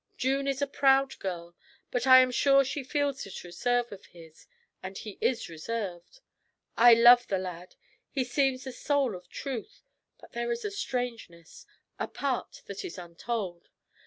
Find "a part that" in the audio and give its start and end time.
11.99-12.83